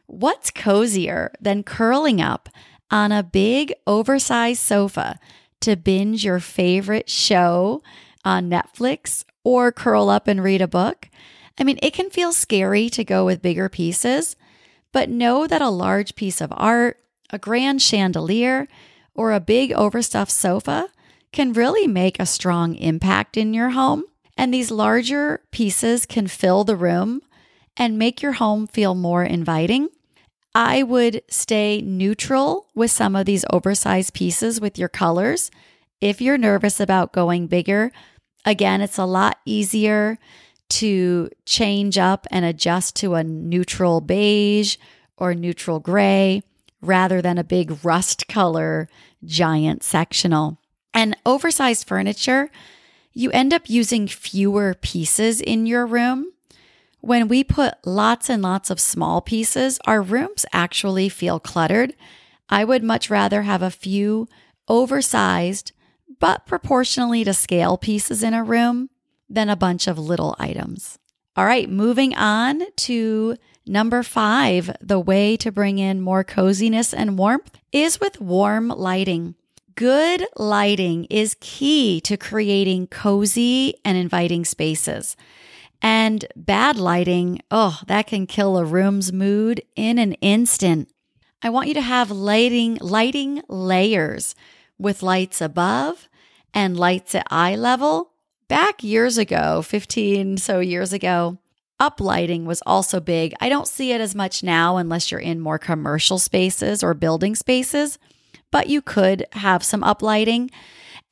What's 0.07 0.51
cozier 0.51 1.33
than 1.41 1.63
curling 1.63 2.21
up 2.21 2.49
on 2.91 3.13
a 3.13 3.23
big 3.23 3.73
oversized 3.87 4.61
sofa 4.61 5.21
to 5.61 5.77
binge 5.77 6.25
your 6.25 6.41
favorite 6.41 7.09
show 7.09 7.83
on 8.25 8.51
Netflix 8.51 9.25
or 9.45 9.73
curl 9.73 10.09
up 10.09 10.29
and 10.29 10.43
read 10.43 10.61
a 10.61 10.69
book? 10.69 11.09
I 11.59 11.65
mean, 11.65 11.79
it 11.83 11.95
can 11.95 12.11
feel 12.11 12.33
scary 12.33 12.89
to 12.91 13.05
go 13.05 13.25
with 13.25 13.43
bigger 13.43 13.69
pieces, 13.69 14.37
but 14.93 15.11
know 15.11 15.47
that 15.47 15.63
a 15.63 15.71
large 15.71 16.15
piece 16.15 16.41
of 16.41 16.53
art, 16.57 16.99
a 17.31 17.39
grand 17.39 17.83
chandelier, 17.83 18.69
or 19.15 19.33
a 19.33 19.41
big 19.41 19.73
overstuffed 19.73 20.31
sofa 20.31 20.89
can 21.33 21.53
really 21.53 21.87
make 21.87 22.19
a 22.19 22.27
strong 22.27 22.75
impact 22.77 23.37
in 23.37 23.53
your 23.53 23.71
home. 23.71 24.05
And 24.37 24.55
these 24.55 24.71
larger 24.71 25.43
pieces 25.51 26.07
can 26.07 26.29
fill 26.29 26.63
the 26.63 26.77
room 26.77 27.23
and 27.77 27.99
make 27.99 28.23
your 28.23 28.33
home 28.33 28.67
feel 28.67 28.95
more 28.95 29.25
inviting. 29.25 29.89
I 30.59 30.83
would 30.83 31.23
stay 31.29 31.83
neutral 31.83 32.67
with 32.75 32.91
some 32.91 33.15
of 33.15 33.27
these 33.27 33.45
oversized 33.53 34.13
pieces 34.13 34.61
with 34.61 34.77
your 34.77 34.89
colors. 34.89 35.53
If 36.01 36.21
you're 36.21 36.37
nervous 36.37 36.81
about 36.81 37.13
going 37.13 37.47
bigger, 37.47 37.93
again, 38.45 38.81
it's 38.81 38.99
a 38.99 39.05
lot 39.05 39.39
easier 39.45 40.19
to 40.71 41.31
change 41.47 41.97
up 41.97 42.27
and 42.33 42.45
adjust 42.45 42.97
to 42.97 43.15
a 43.15 43.23
neutral 43.23 44.01
beige 44.01 44.79
or 45.17 45.33
neutral 45.33 45.79
gray 45.79 46.43
rather 46.81 47.23
than 47.23 47.39
a 47.39 47.45
big 47.45 47.85
rust 47.85 48.27
color 48.27 48.89
giant 49.25 49.85
sectional. 49.85 50.59
And 50.93 51.17
oversized 51.25 51.87
furniture, 51.87 52.51
you 53.13 53.31
end 53.31 53.55
up 53.55 53.71
using 53.71 54.09
fewer 54.09 54.75
pieces 54.75 55.41
in 55.41 55.67
your 55.67 55.87
room. 55.87 56.33
When 57.09 57.29
we 57.29 57.43
put 57.43 57.87
lots 57.87 58.29
and 58.29 58.43
lots 58.43 58.69
of 58.69 58.79
small 58.79 59.23
pieces, 59.23 59.79
our 59.87 60.03
rooms 60.03 60.45
actually 60.53 61.09
feel 61.09 61.41
cluttered. 61.41 61.95
I 62.51 62.65
would 62.65 62.83
much 62.85 63.09
rather 63.09 63.45
have 63.45 63.63
a 63.63 63.71
few 63.71 64.29
oversized, 64.69 65.73
but 66.21 66.45
proportionally 66.45 67.25
to 67.25 67.33
scale 67.33 67.79
pieces 67.79 68.23
in 68.23 68.35
a 68.35 68.45
room 68.45 68.91
than 69.27 69.49
a 69.49 69.57
bunch 69.57 69.87
of 69.87 69.99
little 69.99 70.37
items. 70.39 70.99
All 71.35 71.47
right, 71.47 71.71
moving 71.71 72.15
on 72.15 72.65
to 72.77 73.39
number 73.67 74.03
five 74.03 74.77
the 74.83 75.01
way 75.01 75.39
to 75.39 75.51
bring 75.51 75.79
in 75.79 76.03
more 76.03 76.25
coziness 76.25 76.93
and 76.93 77.17
warmth 77.17 77.59
is 77.73 77.99
with 77.99 78.21
warm 78.21 78.69
lighting. 78.69 79.35
Good 79.77 80.27
lighting 80.37 81.07
is 81.07 81.39
key 81.41 82.03
to 82.03 82.19
creating 82.19 82.89
cozy 82.89 83.77
and 83.83 83.97
inviting 83.97 84.45
spaces. 84.45 85.17
And 85.81 86.25
bad 86.35 86.77
lighting, 86.77 87.41
oh, 87.51 87.81
that 87.87 88.07
can 88.07 88.27
kill 88.27 88.59
a 88.59 88.65
room's 88.65 89.13
mood 89.13 89.63
in 89.77 89.99
an 89.99 90.15
instant. 90.15 90.91
I 91.43 91.51
want 91.51 91.69
you 91.69 91.75
to 91.75 91.81
have 91.81 92.11
lighting 92.11 92.79
lighting 92.81 93.43
layers 93.49 94.35
with 94.79 95.03
lights 95.03 95.41
above 95.41 96.09
and 96.53 96.77
lights 96.77 97.15
at 97.15 97.27
eye 97.31 97.55
level 97.55 98.11
Back 98.49 98.83
years 98.83 99.19
ago, 99.19 99.61
15 99.61 100.39
so 100.39 100.61
years 100.61 100.95
ago, 100.95 101.37
uplighting 101.79 102.45
was 102.45 102.63
also 102.65 102.99
big. 102.99 103.35
I 103.41 103.51
don't 103.51 103.69
see 103.69 103.93
it 103.93 104.01
as 104.01 104.15
much 104.15 104.43
now 104.43 104.79
unless 104.79 105.11
you're 105.11 105.21
in 105.21 105.39
more 105.39 105.59
commercial 105.59 106.19
spaces 106.19 106.83
or 106.83 106.95
building 106.95 107.35
spaces, 107.35 107.99
but 108.51 108.71
you 108.71 108.81
could 108.81 109.27
have 109.33 109.63
some 109.63 109.83
uplighting. 109.83 110.51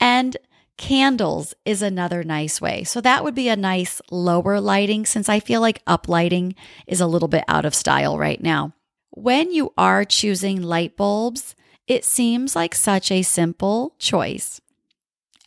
And 0.00 0.38
candles 0.76 1.54
is 1.64 1.83
another 1.83 2.23
nice 2.23 2.61
way. 2.61 2.85
So 2.85 3.00
that 3.00 3.25
would 3.25 3.35
be 3.35 3.49
a 3.49 3.56
nice 3.56 4.00
lower 4.11 4.61
lighting 4.61 5.06
since 5.06 5.28
I 5.28 5.40
feel 5.40 5.61
like 5.61 5.85
uplighting 5.87 6.54
is 6.87 7.00
a 7.00 7.06
little 7.06 7.28
bit 7.28 7.45
out 7.49 7.64
of 7.64 7.75
style 7.75 8.18
right 8.18 8.42
now. 8.42 8.73
When 9.11 9.52
you 9.52 9.73
are 9.78 10.04
choosing 10.04 10.61
light 10.61 10.97
bulbs, 10.97 11.54
it 11.87 12.04
seems 12.04 12.54
like 12.54 12.75
such 12.75 13.11
a 13.11 13.23
simple 13.23 13.95
choice. 13.99 14.61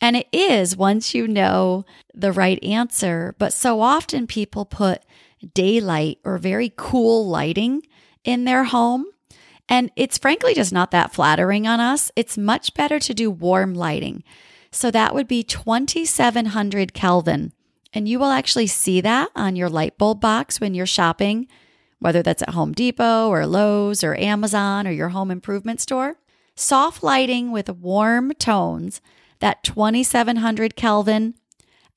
And 0.00 0.16
it 0.16 0.26
is 0.32 0.76
once 0.76 1.14
you 1.14 1.28
know 1.28 1.84
the 2.14 2.32
right 2.32 2.62
answer. 2.64 3.34
But 3.38 3.52
so 3.52 3.80
often 3.80 4.26
people 4.26 4.64
put 4.64 5.02
daylight 5.54 6.18
or 6.24 6.38
very 6.38 6.72
cool 6.76 7.28
lighting 7.28 7.82
in 8.24 8.44
their 8.44 8.64
home. 8.64 9.06
And 9.68 9.92
it's 9.94 10.18
frankly 10.18 10.54
just 10.54 10.72
not 10.72 10.90
that 10.90 11.12
flattering 11.12 11.66
on 11.66 11.78
us. 11.78 12.10
It's 12.16 12.36
much 12.36 12.74
better 12.74 12.98
to 12.98 13.14
do 13.14 13.30
warm 13.30 13.74
lighting. 13.74 14.24
So 14.72 14.90
that 14.90 15.14
would 15.14 15.26
be 15.26 15.42
2700 15.42 16.94
Kelvin. 16.94 17.52
And 17.92 18.08
you 18.08 18.18
will 18.18 18.30
actually 18.30 18.68
see 18.68 19.00
that 19.00 19.30
on 19.34 19.56
your 19.56 19.68
light 19.68 19.98
bulb 19.98 20.20
box 20.20 20.60
when 20.60 20.74
you're 20.74 20.86
shopping, 20.86 21.48
whether 21.98 22.22
that's 22.22 22.42
at 22.42 22.50
Home 22.50 22.72
Depot 22.72 23.28
or 23.28 23.46
Lowe's 23.46 24.04
or 24.04 24.16
Amazon 24.16 24.86
or 24.86 24.92
your 24.92 25.08
home 25.08 25.30
improvement 25.30 25.80
store. 25.80 26.16
Soft 26.54 27.02
lighting 27.02 27.50
with 27.50 27.68
warm 27.68 28.32
tones 28.34 29.00
that 29.40 29.64
2700 29.64 30.76
Kelvin 30.76 31.34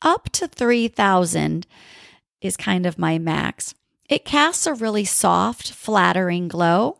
up 0.01 0.29
to 0.31 0.47
3000 0.47 1.67
is 2.41 2.57
kind 2.57 2.85
of 2.85 2.97
my 2.97 3.19
max. 3.19 3.75
It 4.09 4.25
casts 4.25 4.65
a 4.65 4.73
really 4.73 5.05
soft, 5.05 5.71
flattering 5.71 6.47
glow. 6.47 6.99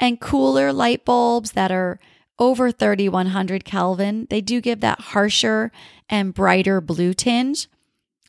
And 0.00 0.20
cooler 0.20 0.72
light 0.72 1.04
bulbs 1.04 1.52
that 1.52 1.70
are 1.70 2.00
over 2.38 2.70
3100 2.70 3.64
Kelvin, 3.64 4.26
they 4.30 4.40
do 4.40 4.60
give 4.60 4.80
that 4.80 5.00
harsher 5.00 5.70
and 6.08 6.34
brighter 6.34 6.80
blue 6.80 7.14
tinge. 7.14 7.68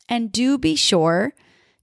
And 0.08 0.32
do 0.32 0.58
be 0.58 0.76
sure 0.76 1.34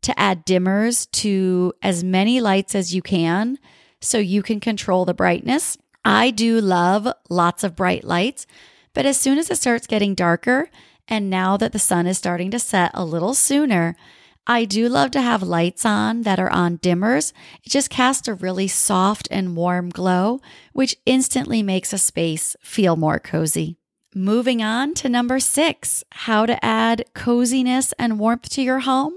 to 0.03 0.19
add 0.19 0.47
dimmers 0.47 1.11
to 1.13 1.73
as 1.83 2.05
many 2.05 2.41
lights 2.41 2.75
as 2.75 2.95
you 2.95 3.03
can 3.03 3.59
so 4.01 4.19
you 4.19 4.43
can 4.43 4.61
control 4.61 5.05
the 5.05 5.15
brightness. 5.15 5.79
I 6.05 6.31
do 6.31 6.61
love 6.61 7.09
lots 7.29 7.65
of 7.65 7.77
bright 7.77 8.05
lights, 8.05 8.47
but 8.95 9.07
as 9.07 9.19
soon 9.19 9.39
as 9.39 9.51
it 9.51 9.59
starts 9.59 9.87
getting 9.87 10.15
darker, 10.15 10.71
and 11.09 11.31
now 11.31 11.57
that 11.57 11.73
the 11.73 11.79
sun 11.79 12.07
is 12.07 12.19
starting 12.19 12.51
to 12.51 12.59
set 12.59 12.91
a 12.95 13.05
little 13.05 13.35
sooner, 13.35 13.97
I 14.47 14.65
do 14.65 14.89
love 14.89 15.13
to 15.13 15.23
have 15.23 15.43
lights 15.43 15.87
on 15.87 16.23
that 16.23 16.41
are 16.41 16.51
on 16.51 16.79
dimmers. 16.79 17.33
It 17.65 17.71
just 17.71 17.91
casts 17.91 18.27
a 18.27 18.35
really 18.35 18.67
soft 18.67 19.29
and 19.31 19.55
warm 19.55 19.91
glow, 19.91 20.41
which 20.73 20.97
instantly 21.07 21.63
makes 21.63 21.93
a 21.93 21.99
space 21.99 22.57
feel 22.61 22.97
more 22.97 23.21
cozy. 23.21 23.77
Moving 24.15 24.61
on 24.61 24.95
to 24.95 25.09
number 25.09 25.39
six 25.39 26.03
how 26.11 26.45
to 26.47 26.63
add 26.63 27.05
coziness 27.15 27.93
and 27.99 28.19
warmth 28.19 28.49
to 28.51 28.63
your 28.63 28.81
home 28.81 29.15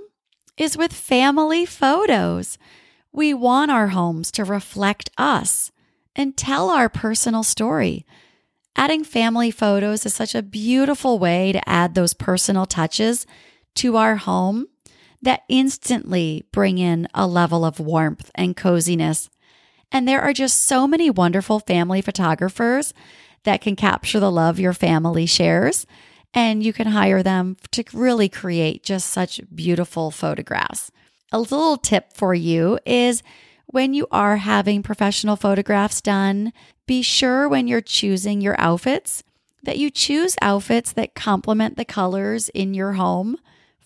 is 0.57 0.77
with 0.77 0.93
family 0.93 1.65
photos. 1.65 2.57
We 3.11 3.33
want 3.33 3.71
our 3.71 3.89
homes 3.89 4.31
to 4.31 4.43
reflect 4.43 5.09
us 5.17 5.71
and 6.15 6.37
tell 6.37 6.69
our 6.69 6.87
personal 6.87 7.43
story. 7.43 8.05
Adding 8.75 9.03
family 9.03 9.51
photos 9.51 10.05
is 10.05 10.13
such 10.13 10.35
a 10.35 10.43
beautiful 10.43 11.17
way 11.17 11.51
to 11.51 11.67
add 11.69 11.95
those 11.95 12.13
personal 12.13 12.65
touches 12.65 13.25
to 13.75 13.97
our 13.97 14.17
home 14.17 14.67
that 15.25 15.43
instantly 15.49 16.45
bring 16.51 16.77
in 16.77 17.07
a 17.13 17.25
level 17.27 17.65
of 17.65 17.79
warmth 17.79 18.31
and 18.35 18.55
coziness. 18.55 19.29
And 19.91 20.07
there 20.07 20.21
are 20.21 20.33
just 20.33 20.61
so 20.61 20.87
many 20.87 21.09
wonderful 21.09 21.59
family 21.59 22.01
photographers 22.01 22.93
that 23.43 23.61
can 23.61 23.75
capture 23.75 24.19
the 24.19 24.31
love 24.31 24.59
your 24.59 24.73
family 24.73 25.25
shares. 25.25 25.87
And 26.33 26.63
you 26.63 26.73
can 26.73 26.87
hire 26.87 27.23
them 27.23 27.57
to 27.71 27.83
really 27.93 28.29
create 28.29 28.83
just 28.83 29.09
such 29.09 29.41
beautiful 29.53 30.11
photographs. 30.11 30.91
A 31.31 31.39
little 31.39 31.77
tip 31.77 32.13
for 32.13 32.35
you 32.35 32.77
is 32.85 33.23
when 33.65 33.93
you 33.93 34.05
are 34.11 34.37
having 34.37 34.83
professional 34.83 35.35
photographs 35.35 36.01
done, 36.01 36.53
be 36.85 37.01
sure 37.01 37.49
when 37.49 37.67
you're 37.67 37.81
choosing 37.81 38.41
your 38.41 38.55
outfits 38.59 39.23
that 39.63 39.79
you 39.79 39.89
choose 39.89 40.35
outfits 40.41 40.93
that 40.93 41.15
complement 41.15 41.77
the 41.77 41.85
colors 41.85 42.49
in 42.49 42.75
your 42.75 42.93
home 42.93 43.37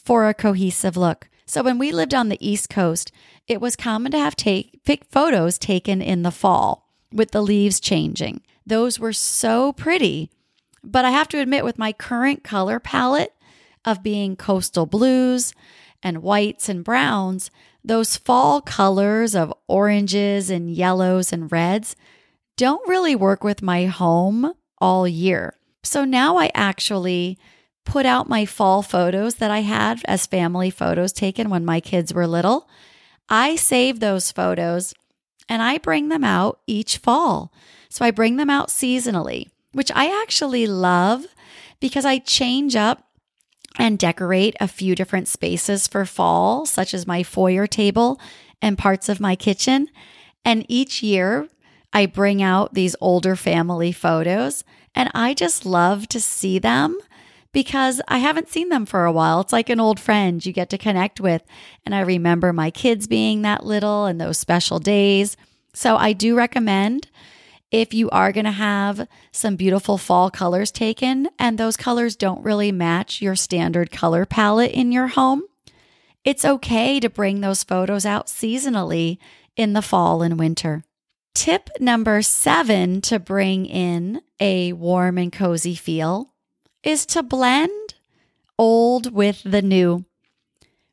for 0.03 0.27
a 0.27 0.34
cohesive 0.34 0.98
look. 0.98 1.29
So 1.46 1.63
when 1.63 1.79
we 1.79 1.91
lived 1.91 2.13
on 2.13 2.29
the 2.29 2.48
East 2.48 2.70
Coast, 2.70 3.12
it 3.48 3.60
was 3.60 3.75
common 3.75 4.12
to 4.12 4.20
have 4.20 4.36
take 4.36 4.82
photos 5.10 5.58
taken 5.58 6.01
in 6.01 6.22
the 6.22 6.32
fall 6.32 6.89
with 7.12 7.32
the 7.32 7.41
leaves 7.41 7.79
changing. 7.79 8.41
Those 8.65 9.00
were 9.00 9.13
so 9.13 9.74
pretty. 9.74 10.29
But 10.84 11.06
I 11.06 11.12
have 11.12 11.27
to 11.29 11.39
admit 11.39 11.65
with 11.65 11.79
my 11.79 11.91
current 11.91 12.44
color 12.44 12.79
palette 12.79 13.34
of 13.84 14.03
being 14.03 14.36
coastal 14.36 14.86
blues 14.86 15.53
and 16.03 16.24
whites 16.24 16.70
and 16.70 16.84
browns, 16.84 17.50
those 17.84 18.15
fall 18.15 18.62
colors 18.62 19.36
of 19.36 19.53
oranges 19.68 20.50
and 20.50 20.72
yellows 20.72 21.34
and 21.34 21.51
reds 21.51 21.96
don't 22.58 22.88
really 22.88 23.15
work 23.15 23.44
with 23.44 23.62
my 23.62 23.86
home 23.86 24.53
all 24.79 25.08
year. 25.08 25.56
So 25.84 26.06
now 26.06 26.38
I 26.38 26.51
actually 26.53 27.38
put 27.89 28.05
out 28.05 28.29
my 28.29 28.46
fall 28.46 28.84
photos 28.84 29.36
that 29.36 29.50
I 29.50 29.62
had 29.62 30.01
as 30.05 30.27
family 30.27 30.69
photos 30.69 31.12
taken 31.12 31.50
when 31.50 31.65
my 31.65 31.79
kids 31.79 32.13
were 32.13 32.27
little. 32.27 32.69
I 33.27 33.55
save 33.55 34.00
those 34.00 34.31
photos 34.31 34.93
and 35.50 35.63
I 35.63 35.79
bring 35.79 36.10
them 36.10 36.24
out 36.24 36.60
each 36.67 36.98
fall. 36.98 37.51
So 37.89 38.05
I 38.05 38.12
bring 38.12 38.38
them 38.38 38.50
out 38.50 38.67
seasonally, 38.67 39.48
which 39.72 39.91
I 39.96 40.22
actually 40.22 40.67
love 40.67 41.25
because 41.79 42.05
I 42.05 42.19
change 42.19 42.75
up 42.75 43.08
and 43.79 43.98
decorate 43.98 44.55
a 44.60 44.67
few 44.67 44.93
different 44.93 45.27
spaces 45.27 45.88
for 45.88 46.05
fall, 46.05 46.67
such 46.67 46.93
as 46.93 47.08
my 47.08 47.24
foyer 47.24 47.65
table 47.65 48.22
and 48.62 48.77
parts 48.77 49.10
of 49.10 49.19
my 49.19 49.36
kitchen. 49.36 49.88
And 50.46 50.63
each 50.69 51.01
year, 51.01 51.48
I 51.91 52.05
bring 52.05 52.43
out 52.43 52.75
these 52.75 52.96
older 53.01 53.36
family 53.36 53.91
photos 53.91 54.63
and 54.93 55.10
I 55.15 55.34
just 55.34 55.65
love 55.65 56.08
to 56.10 56.19
see 56.19 56.60
them 56.60 57.00
because 57.51 58.01
I 58.08 58.20
haven't 58.20 58.50
seen 58.50 58.70
them 58.70 58.86
for 58.86 59.06
a 59.06 59.12
while. 59.12 59.41
It's 59.41 59.53
like 59.53 59.70
an 59.70 59.79
old 59.79 60.00
friend 60.00 60.46
you 60.46 60.53
get 60.53 60.70
to 60.70 60.77
connect 60.77 61.20
with. 61.20 61.44
And 61.86 61.96
I 61.96 62.01
remember 62.01 62.53
my 62.53 62.72
kids 62.72 63.08
being 63.08 63.41
that 63.41 63.65
little 63.65 64.06
and 64.06 64.20
those 64.20 64.38
special 64.38 64.79
days. 64.79 65.36
So 65.74 65.98
I 65.98 66.13
do 66.13 66.36
recommend 66.36 67.10
if 67.72 67.94
you 67.94 68.10
are 68.10 68.32
going 68.32 68.46
to 68.46 68.51
have 68.51 69.08
some 69.32 69.56
beautiful 69.56 69.98
fall 69.98 70.32
colors 70.32 70.72
taken 70.72 71.29
and 71.38 71.58
those 71.58 71.77
colors 71.77 72.15
don't 72.15 72.44
really 72.44 72.72
match 72.72 73.22
your 73.22 73.36
standard 73.36 73.91
color 73.91 74.25
palette 74.25 74.72
in 74.72 74.91
your 74.91 75.08
home, 75.08 75.44
it's 76.24 76.46
okay 76.46 77.00
to 77.00 77.10
bring 77.10 77.41
those 77.41 77.63
photos 77.63 78.06
out 78.06 78.27
seasonally 78.27 79.18
in 79.56 79.74
the 79.74 79.82
fall 79.82 80.22
and 80.22 80.39
winter. 80.39 80.84
Tip 81.36 81.70
number 81.79 82.22
seven 82.22 83.01
to 83.01 83.20
bring 83.20 83.65
in 83.65 84.22
a 84.39 84.74
warm 84.74 85.18
and 85.18 85.32
cozy 85.32 85.75
feel 85.75 86.29
is 86.84 87.06
to 87.08 87.24
blend 87.24 87.96
old 88.58 89.14
with 89.14 89.42
the 89.44 89.62
new. 89.62 90.06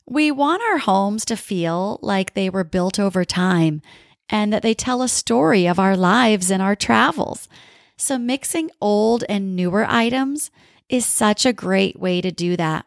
We 0.08 0.30
want 0.30 0.62
our 0.62 0.78
homes 0.78 1.24
to 1.26 1.36
feel 1.36 1.98
like 2.02 2.34
they 2.34 2.48
were 2.48 2.64
built 2.64 2.98
over 2.98 3.24
time 3.24 3.82
and 4.28 4.52
that 4.52 4.62
they 4.62 4.74
tell 4.74 5.02
a 5.02 5.08
story 5.08 5.66
of 5.66 5.78
our 5.78 5.96
lives 5.96 6.50
and 6.50 6.62
our 6.62 6.76
travels. 6.76 7.48
So, 7.96 8.18
mixing 8.18 8.70
old 8.80 9.24
and 9.28 9.56
newer 9.56 9.84
items 9.88 10.50
is 10.88 11.04
such 11.04 11.44
a 11.44 11.52
great 11.52 11.98
way 11.98 12.20
to 12.20 12.30
do 12.30 12.56
that. 12.56 12.86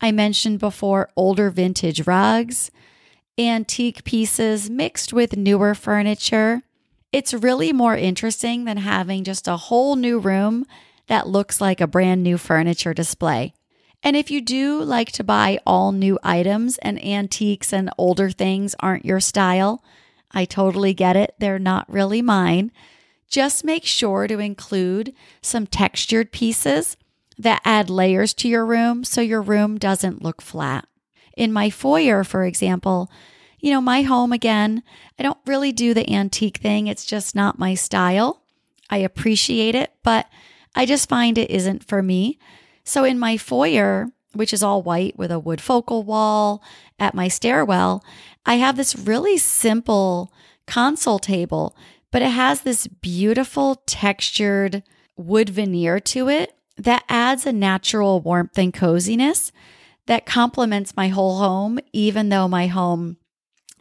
I 0.00 0.12
mentioned 0.12 0.60
before 0.60 1.10
older 1.16 1.50
vintage 1.50 2.06
rugs, 2.06 2.70
antique 3.36 4.04
pieces 4.04 4.70
mixed 4.70 5.12
with 5.12 5.36
newer 5.36 5.74
furniture. 5.74 6.62
It's 7.10 7.34
really 7.34 7.72
more 7.72 7.96
interesting 7.96 8.64
than 8.64 8.76
having 8.76 9.24
just 9.24 9.48
a 9.48 9.56
whole 9.56 9.96
new 9.96 10.18
room 10.18 10.66
that 11.08 11.28
looks 11.28 11.60
like 11.60 11.80
a 11.80 11.86
brand 11.86 12.22
new 12.22 12.38
furniture 12.38 12.94
display. 12.94 13.52
And 14.02 14.16
if 14.16 14.30
you 14.30 14.40
do 14.40 14.80
like 14.82 15.10
to 15.12 15.24
buy 15.24 15.58
all 15.66 15.90
new 15.90 16.18
items 16.22 16.78
and 16.78 17.02
antiques 17.04 17.72
and 17.72 17.90
older 17.98 18.30
things 18.30 18.76
aren't 18.78 19.04
your 19.04 19.20
style, 19.20 19.82
I 20.30 20.44
totally 20.44 20.94
get 20.94 21.16
it. 21.16 21.34
They're 21.38 21.58
not 21.58 21.90
really 21.90 22.22
mine. 22.22 22.70
Just 23.28 23.64
make 23.64 23.84
sure 23.84 24.26
to 24.26 24.38
include 24.38 25.14
some 25.42 25.66
textured 25.66 26.32
pieces 26.32 26.96
that 27.36 27.60
add 27.64 27.90
layers 27.90 28.34
to 28.34 28.48
your 28.48 28.64
room 28.64 29.04
so 29.04 29.20
your 29.20 29.42
room 29.42 29.78
doesn't 29.78 30.22
look 30.22 30.40
flat. 30.40 30.86
In 31.36 31.52
my 31.52 31.70
foyer, 31.70 32.24
for 32.24 32.44
example, 32.44 33.10
you 33.60 33.72
know, 33.72 33.80
my 33.80 34.02
home 34.02 34.32
again, 34.32 34.82
I 35.18 35.22
don't 35.22 35.38
really 35.46 35.72
do 35.72 35.92
the 35.92 36.10
antique 36.12 36.58
thing. 36.58 36.86
It's 36.86 37.04
just 37.04 37.34
not 37.34 37.58
my 37.58 37.74
style. 37.74 38.42
I 38.90 38.98
appreciate 38.98 39.74
it, 39.74 39.92
but 40.02 40.26
I 40.78 40.86
just 40.86 41.08
find 41.08 41.36
it 41.36 41.50
isn't 41.50 41.82
for 41.82 42.04
me. 42.04 42.38
So 42.84 43.02
in 43.02 43.18
my 43.18 43.36
foyer, 43.36 44.06
which 44.32 44.52
is 44.52 44.62
all 44.62 44.80
white 44.80 45.18
with 45.18 45.32
a 45.32 45.40
wood 45.40 45.60
focal 45.60 46.04
wall 46.04 46.62
at 47.00 47.16
my 47.16 47.26
stairwell, 47.26 48.04
I 48.46 48.54
have 48.54 48.76
this 48.76 48.94
really 48.96 49.38
simple 49.38 50.32
console 50.68 51.18
table, 51.18 51.76
but 52.12 52.22
it 52.22 52.30
has 52.30 52.60
this 52.60 52.86
beautiful 52.86 53.82
textured 53.86 54.84
wood 55.16 55.48
veneer 55.48 55.98
to 55.98 56.28
it 56.28 56.54
that 56.76 57.02
adds 57.08 57.44
a 57.44 57.52
natural 57.52 58.20
warmth 58.20 58.56
and 58.56 58.72
coziness 58.72 59.50
that 60.06 60.26
complements 60.26 60.96
my 60.96 61.08
whole 61.08 61.38
home, 61.38 61.80
even 61.92 62.28
though 62.28 62.46
my 62.46 62.68
home 62.68 63.16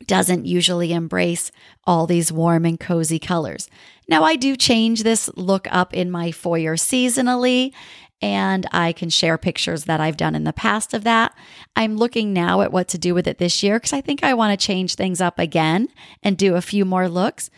doesn't 0.05 0.45
usually 0.45 0.93
embrace 0.93 1.51
all 1.85 2.05
these 2.05 2.31
warm 2.31 2.65
and 2.65 2.79
cozy 2.79 3.19
colors. 3.19 3.69
Now, 4.07 4.23
I 4.23 4.35
do 4.35 4.55
change 4.55 5.03
this 5.03 5.29
look 5.35 5.67
up 5.71 5.93
in 5.93 6.11
my 6.11 6.31
foyer 6.31 6.75
seasonally, 6.75 7.73
and 8.21 8.65
I 8.71 8.93
can 8.93 9.09
share 9.09 9.37
pictures 9.37 9.85
that 9.85 9.99
I've 9.99 10.17
done 10.17 10.35
in 10.35 10.43
the 10.43 10.53
past 10.53 10.93
of 10.93 11.03
that. 11.03 11.35
I'm 11.75 11.97
looking 11.97 12.33
now 12.33 12.61
at 12.61 12.71
what 12.71 12.87
to 12.89 12.97
do 12.97 13.13
with 13.13 13.27
it 13.27 13.37
this 13.37 13.61
year 13.61 13.77
because 13.77 13.93
I 13.93 14.01
think 14.01 14.23
I 14.23 14.33
want 14.33 14.59
to 14.59 14.65
change 14.65 14.95
things 14.95 15.21
up 15.21 15.37
again 15.37 15.89
and 16.23 16.37
do 16.37 16.55
a 16.55 16.61
few 16.61 16.85
more 16.85 17.07
looks. 17.07 17.49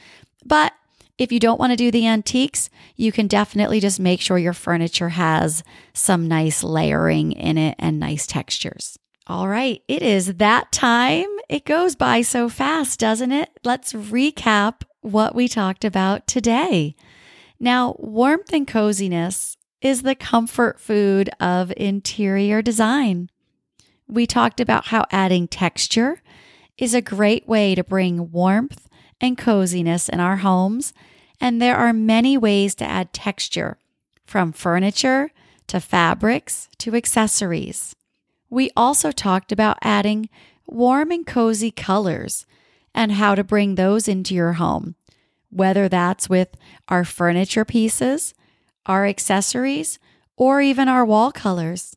But 0.46 0.74
if 1.18 1.32
you 1.32 1.40
don't 1.40 1.60
want 1.60 1.72
to 1.72 1.78
do 1.78 1.92
the 1.92 2.08
antiques, 2.08 2.70
you 2.96 3.12
can 3.12 3.28
definitely 3.28 3.80
just 3.80 4.00
make 4.00 4.22
sure 4.22 4.38
your 4.38 4.54
furniture 4.54 5.10
has 5.10 5.64
some 5.94 6.28
nice 6.28 6.64
layering 6.64 7.34
in 7.34 7.58
it 7.58 7.76
and 7.78 8.00
nice 8.00 8.26
textures. 8.26 8.98
All 9.30 9.48
right, 9.48 9.84
it 9.88 10.02
is 10.02 10.38
that 10.38 10.72
time. 10.72 11.28
It 11.50 11.64
goes 11.64 11.96
by 11.96 12.24
so 12.24 12.50
fast, 12.50 13.00
doesn't 13.00 13.32
it? 13.32 13.52
Let's 13.64 13.94
recap 13.94 14.82
what 15.02 15.36
we 15.36 15.48
talked 15.48 15.86
about 15.86 16.26
today. 16.26 16.96
Now, 17.60 17.96
warmth 18.00 18.52
and 18.52 18.68
coziness 18.68 19.56
is 19.82 20.02
the 20.02 20.16
comfort 20.16 20.80
food 20.80 21.30
of 21.40 21.72
interior 21.78 22.64
design. 22.64 23.30
We 24.08 24.26
talked 24.26 24.60
about 24.60 24.88
how 24.88 25.06
adding 25.12 25.48
texture 25.48 26.24
is 26.80 26.96
a 26.96 27.02
great 27.02 27.48
way 27.48 27.76
to 27.76 27.84
bring 27.84 28.32
warmth 28.32 28.90
and 29.22 29.38
coziness 29.38 30.10
in 30.10 30.20
our 30.20 30.38
homes, 30.38 30.92
and 31.40 31.62
there 31.62 31.78
are 31.78 31.94
many 31.94 32.36
ways 32.36 32.74
to 32.76 32.84
add 32.84 33.14
texture, 33.14 33.78
from 34.26 34.54
furniture 34.54 35.30
to 35.68 35.80
fabrics 35.80 36.68
to 36.80 36.96
accessories. 36.96 37.96
We 38.50 38.72
also 38.76 39.12
talked 39.12 39.52
about 39.52 39.78
adding 39.82 40.30
warm 40.66 41.12
and 41.12 41.26
cozy 41.26 41.72
colors 41.72 42.46
and 42.94 43.14
how 43.14 43.36
to 43.36 43.44
bring 43.44 43.76
those 43.76 44.08
into 44.08 44.34
your 44.34 44.54
home, 44.54 44.96
whether 45.50 45.88
that's 45.88 46.30
with 46.30 46.50
our 46.88 47.04
furniture 47.04 47.66
pieces, 47.66 48.34
our 48.86 49.06
accessories, 49.06 50.00
or 50.36 50.62
even 50.62 50.88
our 50.88 51.06
wall 51.06 51.32
colors. 51.32 51.96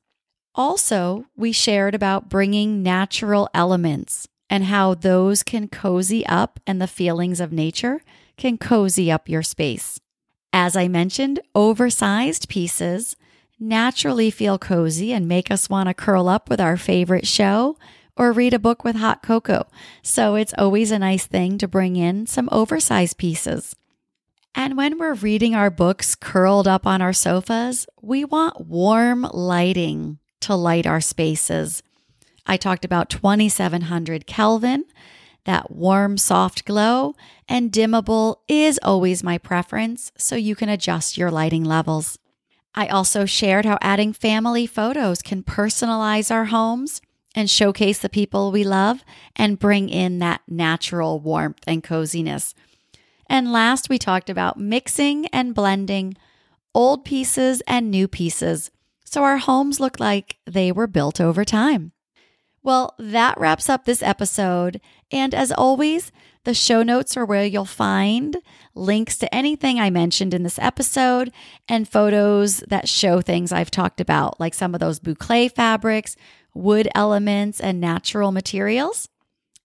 Also, 0.54 1.26
we 1.36 1.52
shared 1.52 1.94
about 1.94 2.28
bringing 2.28 2.82
natural 2.82 3.48
elements 3.54 4.28
and 4.50 4.64
how 4.64 4.92
those 4.92 5.42
can 5.42 5.66
cozy 5.68 6.26
up 6.26 6.60
and 6.66 6.80
the 6.80 6.86
feelings 6.86 7.40
of 7.40 7.52
nature 7.52 8.02
can 8.36 8.58
cozy 8.58 9.10
up 9.10 9.28
your 9.28 9.42
space. 9.42 9.98
As 10.52 10.76
I 10.76 10.88
mentioned, 10.88 11.40
oversized 11.54 12.50
pieces 12.50 13.16
naturally 13.62 14.30
feel 14.30 14.58
cozy 14.58 15.12
and 15.12 15.28
make 15.28 15.50
us 15.50 15.70
want 15.70 15.88
to 15.88 15.94
curl 15.94 16.28
up 16.28 16.50
with 16.50 16.60
our 16.60 16.76
favorite 16.76 17.26
show 17.26 17.76
or 18.16 18.32
read 18.32 18.52
a 18.52 18.58
book 18.58 18.84
with 18.84 18.96
hot 18.96 19.22
cocoa. 19.22 19.66
So 20.02 20.34
it's 20.34 20.54
always 20.58 20.90
a 20.90 20.98
nice 20.98 21.26
thing 21.26 21.58
to 21.58 21.68
bring 21.68 21.96
in 21.96 22.26
some 22.26 22.48
oversized 22.52 23.16
pieces. 23.16 23.74
And 24.54 24.76
when 24.76 24.98
we're 24.98 25.14
reading 25.14 25.54
our 25.54 25.70
books 25.70 26.14
curled 26.14 26.68
up 26.68 26.86
on 26.86 27.00
our 27.00 27.14
sofas, 27.14 27.86
we 28.02 28.24
want 28.24 28.66
warm 28.66 29.22
lighting 29.32 30.18
to 30.40 30.54
light 30.54 30.86
our 30.86 31.00
spaces. 31.00 31.82
I 32.46 32.56
talked 32.56 32.84
about 32.84 33.08
2700 33.08 34.26
Kelvin. 34.26 34.84
That 35.44 35.70
warm, 35.70 36.18
soft 36.18 36.64
glow 36.64 37.14
and 37.48 37.72
dimmable 37.72 38.36
is 38.46 38.78
always 38.82 39.24
my 39.24 39.38
preference, 39.38 40.12
so 40.16 40.36
you 40.36 40.54
can 40.54 40.68
adjust 40.68 41.16
your 41.16 41.30
lighting 41.30 41.64
levels. 41.64 42.18
I 42.74 42.86
also 42.86 43.24
shared 43.24 43.64
how 43.64 43.78
adding 43.80 44.12
family 44.12 44.66
photos 44.66 45.22
can 45.22 45.42
personalize 45.42 46.30
our 46.30 46.46
homes 46.46 47.02
and 47.34 47.48
showcase 47.48 47.98
the 47.98 48.08
people 48.08 48.50
we 48.50 48.64
love 48.64 49.04
and 49.36 49.58
bring 49.58 49.88
in 49.88 50.18
that 50.18 50.42
natural 50.48 51.20
warmth 51.20 51.62
and 51.66 51.82
coziness. 51.82 52.54
And 53.26 53.52
last, 53.52 53.88
we 53.88 53.98
talked 53.98 54.28
about 54.28 54.58
mixing 54.58 55.26
and 55.26 55.54
blending 55.54 56.16
old 56.74 57.04
pieces 57.04 57.62
and 57.66 57.90
new 57.90 58.08
pieces 58.08 58.70
so 59.12 59.24
our 59.24 59.36
homes 59.36 59.78
look 59.78 60.00
like 60.00 60.38
they 60.46 60.72
were 60.72 60.86
built 60.86 61.20
over 61.20 61.44
time. 61.44 61.92
Well, 62.62 62.94
that 62.98 63.38
wraps 63.38 63.68
up 63.68 63.84
this 63.84 64.02
episode. 64.02 64.80
And 65.10 65.34
as 65.34 65.52
always, 65.52 66.10
the 66.44 66.54
show 66.54 66.82
notes 66.82 67.16
are 67.16 67.24
where 67.24 67.44
you'll 67.44 67.64
find 67.64 68.36
links 68.74 69.16
to 69.18 69.34
anything 69.34 69.78
I 69.78 69.90
mentioned 69.90 70.34
in 70.34 70.42
this 70.42 70.58
episode 70.58 71.32
and 71.68 71.88
photos 71.88 72.58
that 72.68 72.88
show 72.88 73.20
things 73.20 73.52
I've 73.52 73.70
talked 73.70 74.00
about, 74.00 74.40
like 74.40 74.54
some 74.54 74.74
of 74.74 74.80
those 74.80 74.98
boucle 74.98 75.52
fabrics, 75.52 76.16
wood 76.54 76.88
elements, 76.94 77.60
and 77.60 77.80
natural 77.80 78.32
materials. 78.32 79.08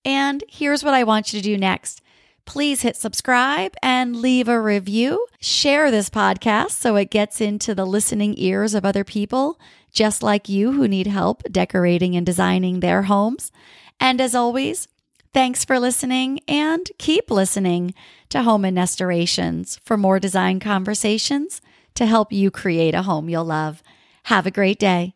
And 0.05 0.43
here's 0.47 0.83
what 0.83 0.93
I 0.93 1.03
want 1.03 1.33
you 1.33 1.39
to 1.39 1.43
do 1.43 1.57
next. 1.57 2.01
Please 2.45 2.81
hit 2.81 2.95
subscribe 2.95 3.73
and 3.83 4.15
leave 4.15 4.47
a 4.47 4.61
review. 4.61 5.27
Share 5.41 5.91
this 5.91 6.09
podcast 6.09 6.71
so 6.71 6.95
it 6.95 7.09
gets 7.09 7.41
into 7.41 7.75
the 7.75 7.85
listening 7.85 8.35
ears 8.37 8.73
of 8.73 8.85
other 8.85 9.03
people 9.03 9.59
just 9.91 10.21
like 10.21 10.47
you 10.47 10.73
who 10.73 10.87
need 10.87 11.07
help 11.07 11.43
decorating 11.51 12.15
and 12.15 12.25
designing 12.25 12.79
their 12.79 13.03
homes. 13.03 13.51
And 13.99 14.21
as 14.21 14.35
always, 14.35 14.87
thanks 15.33 15.65
for 15.65 15.79
listening 15.79 16.39
and 16.47 16.89
keep 16.97 17.29
listening 17.29 17.93
to 18.29 18.43
Home 18.43 18.65
and 18.65 18.75
Nestorations 18.75 19.79
for 19.83 19.97
more 19.97 20.19
design 20.19 20.59
conversations 20.59 21.61
to 21.95 22.05
help 22.05 22.31
you 22.31 22.51
create 22.51 22.95
a 22.95 23.03
home 23.03 23.29
you'll 23.29 23.45
love. 23.45 23.81
Have 24.23 24.45
a 24.45 24.51
great 24.51 24.79
day. 24.79 25.13